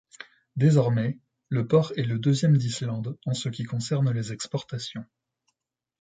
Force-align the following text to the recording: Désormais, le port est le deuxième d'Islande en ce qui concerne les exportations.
Désormais, 0.55 1.19
le 1.49 1.67
port 1.67 1.93
est 1.95 2.01
le 2.05 2.17
deuxième 2.17 2.57
d'Islande 2.57 3.19
en 3.27 3.35
ce 3.35 3.49
qui 3.49 3.65
concerne 3.65 4.11
les 4.11 4.31
exportations. 4.33 5.05